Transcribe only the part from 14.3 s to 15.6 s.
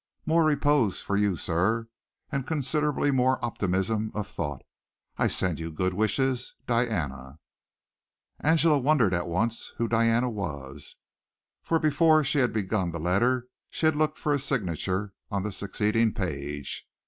the signature on the